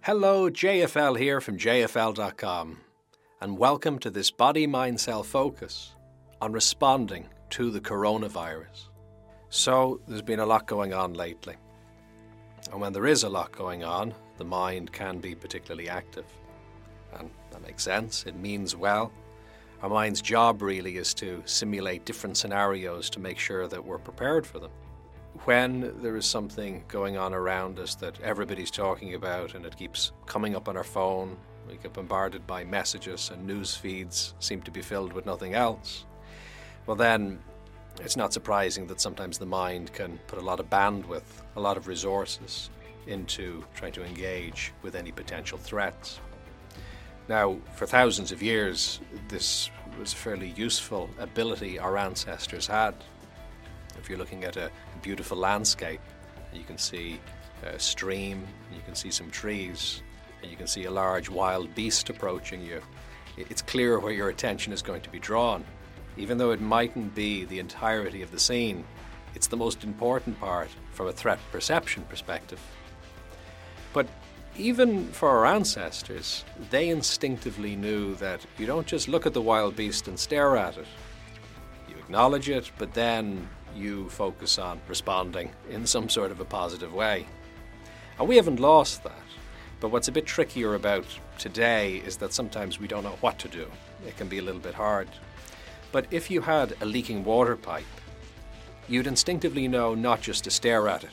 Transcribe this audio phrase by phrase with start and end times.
[0.00, 2.78] Hello, JFL here from JFL.com,
[3.42, 5.92] and welcome to this Body Mind Cell focus
[6.40, 8.88] on responding to the coronavirus.
[9.50, 11.56] So, there's been a lot going on lately.
[12.72, 16.26] And when there is a lot going on, the mind can be particularly active.
[17.18, 19.12] And that makes sense, it means well.
[19.82, 24.46] Our mind's job really is to simulate different scenarios to make sure that we're prepared
[24.46, 24.70] for them
[25.44, 30.12] when there is something going on around us that everybody's talking about and it keeps
[30.26, 31.36] coming up on our phone,
[31.68, 36.04] we get bombarded by messages and news feeds seem to be filled with nothing else,
[36.86, 37.38] well, then
[38.00, 41.76] it's not surprising that sometimes the mind can put a lot of bandwidth, a lot
[41.76, 42.70] of resources
[43.06, 46.20] into trying to engage with any potential threats.
[47.28, 52.94] Now, for thousands of years, this was a fairly useful ability our ancestors had
[53.98, 54.70] if you're looking at a
[55.02, 56.00] beautiful landscape,
[56.52, 57.20] you can see
[57.62, 60.02] a stream, you can see some trees,
[60.42, 62.80] and you can see a large wild beast approaching you.
[63.36, 65.64] It's clear where your attention is going to be drawn.
[66.16, 68.84] Even though it mightn't be the entirety of the scene,
[69.34, 72.60] it's the most important part from a threat perception perspective.
[73.92, 74.08] But
[74.56, 79.76] even for our ancestors, they instinctively knew that you don't just look at the wild
[79.76, 80.86] beast and stare at it.
[81.88, 86.92] You acknowledge it, but then you focus on responding in some sort of a positive
[86.92, 87.26] way.
[88.18, 89.12] And we haven't lost that.
[89.80, 91.06] But what's a bit trickier about
[91.38, 93.70] today is that sometimes we don't know what to do.
[94.06, 95.08] It can be a little bit hard.
[95.92, 97.84] But if you had a leaking water pipe,
[98.88, 101.10] you'd instinctively know not just to stare at it,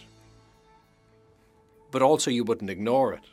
[1.91, 3.23] but also you wouldn't ignore it.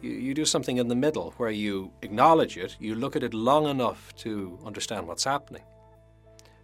[0.00, 3.34] You, you do something in the middle where you acknowledge it, you look at it
[3.34, 5.62] long enough to understand what's happening.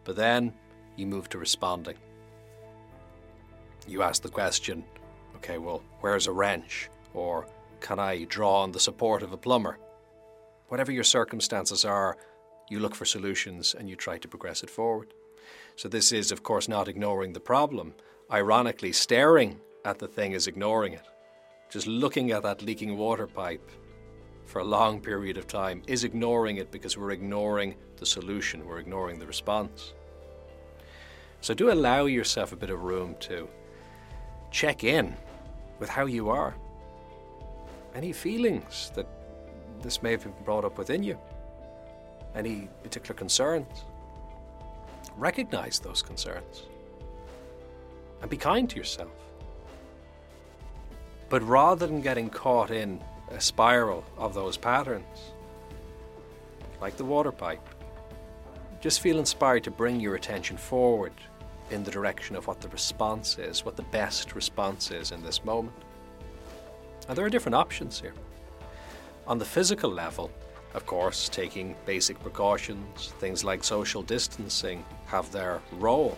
[0.05, 0.53] But then
[0.97, 1.97] you move to responding.
[3.87, 4.85] You ask the question,
[5.37, 6.89] okay, well, where's a wrench?
[7.15, 7.47] Or
[7.81, 9.79] can I draw on the support of a plumber?
[10.69, 12.17] Whatever your circumstances are,
[12.71, 15.13] you look for solutions and you try to progress it forward.
[15.77, 17.95] So, this is, of course, not ignoring the problem.
[18.31, 21.07] Ironically, staring at the thing is ignoring it.
[21.71, 23.71] Just looking at that leaking water pipe
[24.47, 28.79] for a long period of time is ignoring it because we're ignoring the solution, we're
[28.79, 29.95] ignoring the response.
[31.43, 33.49] So do allow yourself a bit of room to
[34.53, 35.17] check in
[35.81, 36.55] with how you are.
[37.97, 39.09] Any feelings that
[39.81, 41.19] this may have been brought up within you?
[42.37, 43.67] Any particular concerns?
[45.17, 46.63] Recognize those concerns
[48.21, 49.11] and be kind to yourself.
[51.29, 55.33] But rather than getting caught in a spiral of those patterns,
[56.81, 57.69] like the water pipe,
[58.81, 61.15] just feel inspired to bring your attention forward
[61.73, 65.45] in the direction of what the response is, what the best response is in this
[65.45, 65.77] moment.
[67.09, 68.15] And there are different options here.
[69.27, 70.31] On the physical level,
[70.75, 76.17] of course, taking basic precautions, things like social distancing have their role.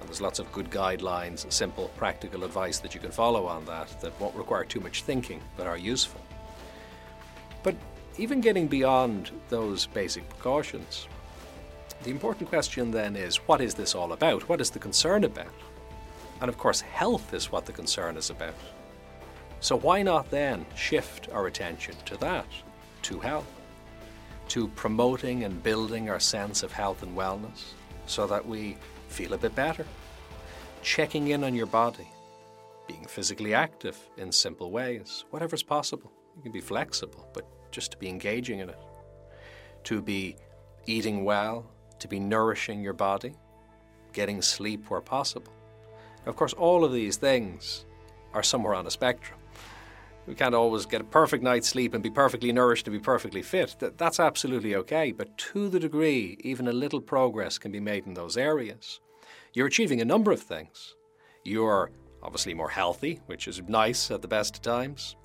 [0.00, 4.00] And there's lots of good guidelines, simple, practical advice that you can follow on that
[4.00, 6.20] that won't require too much thinking but are useful.
[7.62, 7.76] But
[8.18, 11.06] even getting beyond those basic precautions,
[12.02, 14.48] the important question then is what is this all about?
[14.48, 15.54] What is the concern about?
[16.40, 18.54] And of course, health is what the concern is about.
[19.60, 22.46] So why not then shift our attention to that,
[23.02, 23.46] to health,
[24.48, 27.74] to promoting and building our sense of health and wellness
[28.06, 28.76] so that we
[29.08, 29.86] feel a bit better?
[30.82, 32.08] Checking in on your body,
[32.88, 36.10] being physically active in simple ways, whatever's possible.
[36.36, 38.78] You can be flexible, but just to be engaging in it.
[39.84, 40.36] To be
[40.86, 41.70] eating well,
[42.02, 43.32] to be nourishing your body,
[44.12, 45.52] getting sleep where possible.
[46.26, 47.86] Of course, all of these things
[48.34, 49.38] are somewhere on a spectrum.
[50.26, 53.42] We can't always get a perfect night's sleep and be perfectly nourished and be perfectly
[53.42, 53.76] fit.
[53.96, 58.14] That's absolutely okay, but to the degree even a little progress can be made in
[58.14, 59.00] those areas,
[59.52, 60.94] you're achieving a number of things.
[61.44, 61.90] You're
[62.22, 65.16] obviously more healthy, which is nice at the best of times,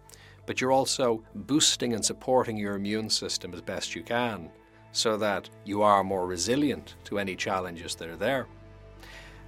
[0.46, 4.52] but you're also boosting and supporting your immune system as best you can
[4.92, 8.48] so that you are more resilient to any challenges that are there.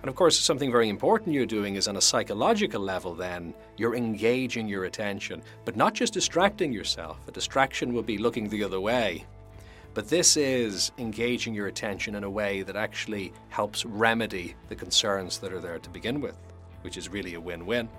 [0.02, 3.96] And of course, something very important you're doing is on a psychological level, then, you're
[3.96, 7.18] engaging your attention, but not just distracting yourself.
[7.28, 9.26] A distraction will be looking the other way.
[9.94, 15.40] But this is engaging your attention in a way that actually helps remedy the concerns
[15.40, 16.38] that are there to begin with,
[16.82, 17.90] which is really a win win.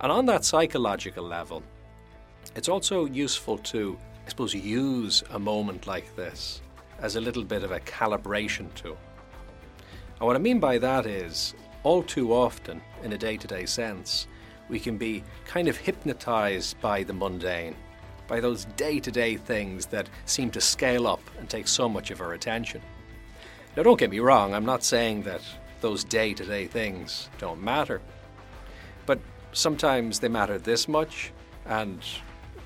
[0.00, 1.62] And on that psychological level,
[2.54, 3.98] it's also useful to
[4.28, 6.60] I suppose, use a moment like this
[7.00, 8.98] as a little bit of a calibration tool.
[10.18, 13.64] And what I mean by that is, all too often, in a day to day
[13.64, 14.26] sense,
[14.68, 17.74] we can be kind of hypnotized by the mundane,
[18.26, 22.10] by those day to day things that seem to scale up and take so much
[22.10, 22.82] of our attention.
[23.78, 25.40] Now, don't get me wrong, I'm not saying that
[25.80, 28.02] those day to day things don't matter,
[29.06, 29.20] but
[29.52, 31.32] sometimes they matter this much,
[31.64, 32.02] and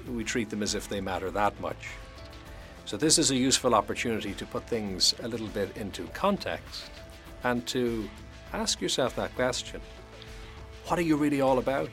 [0.08, 1.88] we treat them as if they matter that much.
[2.84, 6.90] So, this is a useful opportunity to put things a little bit into context
[7.44, 8.08] and to
[8.52, 9.80] ask yourself that question
[10.86, 11.88] What are you really all about?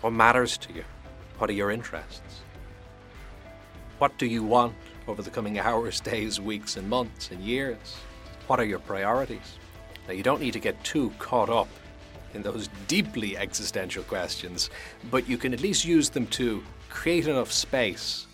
[0.00, 0.84] What matters to you?
[1.38, 2.42] What are your interests?
[3.98, 4.74] What do you want
[5.06, 7.96] over the coming hours, days, weeks, and months and years?
[8.46, 9.58] What are your priorities?
[10.08, 11.68] Now, you don't need to get too caught up
[12.34, 14.70] in those deeply existential questions,
[15.10, 18.26] but you can at least use them to create enough space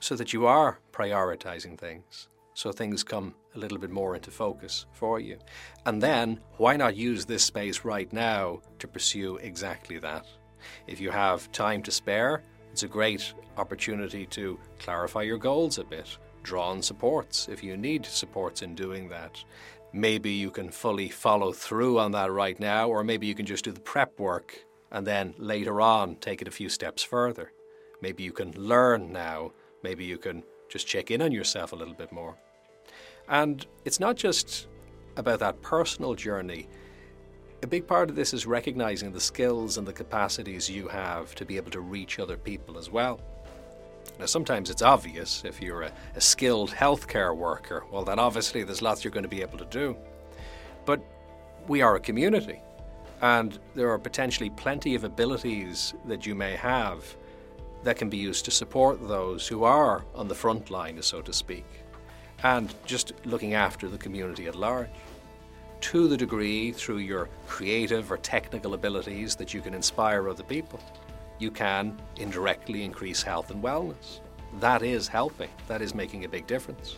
[0.00, 4.86] so that you are prioritizing things, so things come a little bit more into focus
[4.92, 5.38] for you.
[5.86, 10.26] And then, why not use this space right now to pursue exactly that?
[10.86, 12.42] If you have time to spare,
[12.72, 17.76] it's a great opportunity to clarify your goals a bit, draw on supports if you
[17.76, 19.42] need supports in doing that.
[19.96, 23.62] Maybe you can fully follow through on that right now, or maybe you can just
[23.62, 24.58] do the prep work
[24.90, 27.52] and then later on take it a few steps further.
[28.02, 29.52] Maybe you can learn now,
[29.84, 32.36] maybe you can just check in on yourself a little bit more.
[33.28, 34.66] And it's not just
[35.16, 36.68] about that personal journey.
[37.62, 41.44] A big part of this is recognizing the skills and the capacities you have to
[41.44, 43.20] be able to reach other people as well.
[44.18, 48.82] Now, sometimes it's obvious if you're a, a skilled healthcare worker, well, then obviously there's
[48.82, 49.96] lots you're going to be able to do.
[50.84, 51.02] But
[51.66, 52.60] we are a community,
[53.22, 57.16] and there are potentially plenty of abilities that you may have
[57.82, 61.32] that can be used to support those who are on the front line, so to
[61.32, 61.66] speak,
[62.42, 64.88] and just looking after the community at large.
[65.80, 70.80] To the degree through your creative or technical abilities that you can inspire other people,
[71.44, 74.20] you can indirectly increase health and wellness.
[74.60, 76.96] That is helping, that is making a big difference.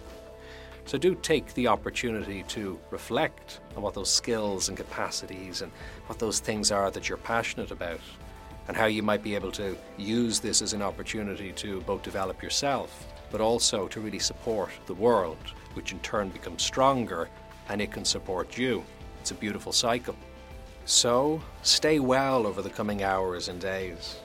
[0.85, 5.73] So do take the opportunity to reflect on what those skills and capacities and
[6.07, 7.99] what those things are that you're passionate about
[8.69, 12.41] and how you might be able to use this as an opportunity to both develop
[12.41, 15.45] yourself, but also to really support the world,
[15.75, 17.29] which in turn becomes stronger
[17.69, 18.85] and it can support you.
[19.21, 20.15] It's a beautiful cycle.
[20.85, 24.21] So stay well over the coming hours and days.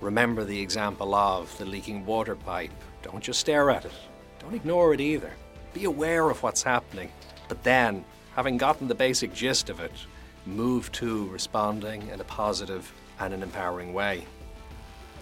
[0.00, 2.70] Remember the example of the leaking water pipe.
[3.02, 3.92] Don't just stare at it,
[4.38, 5.32] don't ignore it either.
[5.72, 7.10] Be aware of what's happening,
[7.48, 8.04] but then,
[8.34, 9.92] having gotten the basic gist of it,
[10.44, 14.24] move to responding in a positive and an empowering way.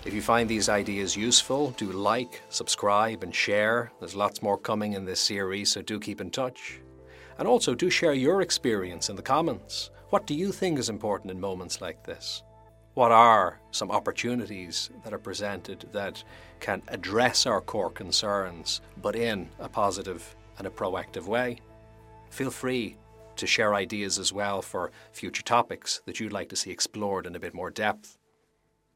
[0.05, 3.91] If you find these ideas useful, do like, subscribe, and share.
[4.01, 6.81] There's lots more coming in this series, so do keep in touch.
[7.39, 9.91] And also, do share your experience in the comments.
[10.11, 12.43] What do you think is important in moments like this?
[12.95, 16.23] What are some opportunities that are presented that
[16.61, 21.59] can address our core concerns, but in a positive and a proactive way?
[22.31, 22.97] Feel free
[23.35, 27.35] to share ideas as well for future topics that you'd like to see explored in
[27.35, 28.17] a bit more depth.